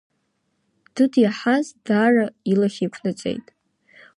Дыд 0.93 1.13
иаҳаз 1.23 1.65
даара 1.85 2.25
илахь 2.51 2.79
еиқәнаҵеит. 2.81 3.45